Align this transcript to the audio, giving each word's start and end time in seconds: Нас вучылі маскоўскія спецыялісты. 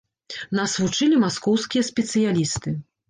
Нас 0.59 0.71
вучылі 0.83 1.19
маскоўскія 1.25 1.83
спецыялісты. 1.91 2.75